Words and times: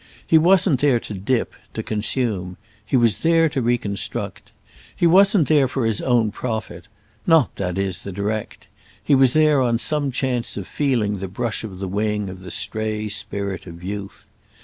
He 0.25 0.39
wasn't 0.39 0.79
there 0.79 0.99
to 0.99 1.13
dip, 1.13 1.53
to 1.75 1.83
consume—he 1.83 2.97
was 2.97 3.17
there 3.19 3.47
to 3.49 3.61
reconstruct. 3.61 4.51
He 4.95 5.05
wasn't 5.05 5.47
there 5.47 5.67
for 5.67 5.85
his 5.85 6.01
own 6.01 6.31
profit—not, 6.31 7.55
that 7.57 7.77
is, 7.77 8.01
the 8.01 8.11
direct; 8.11 8.67
he 9.03 9.13
was 9.13 9.33
there 9.33 9.61
on 9.61 9.77
some 9.77 10.11
chance 10.11 10.57
of 10.57 10.65
feeling 10.67 11.13
the 11.19 11.27
brush 11.27 11.63
of 11.63 11.77
the 11.77 11.87
wing 11.87 12.31
of 12.31 12.39
the 12.39 12.49
stray 12.49 13.09
spirit 13.09 13.67
of 13.67 13.83
youth. 13.83 14.27